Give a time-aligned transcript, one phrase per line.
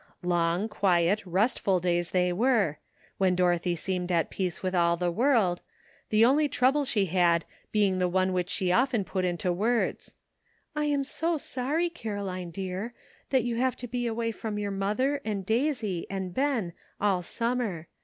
[0.23, 2.79] Long, quiet, restful days they were,
[3.19, 5.61] when Dorothy seemed at peace with all the world,
[6.09, 11.03] the only trouble she had being the one which she often put into words:'* I'm
[11.03, 12.95] so sorry, Caroline dear,
[13.29, 17.87] that you have to be away from your mother and Daisy and Ben all summer.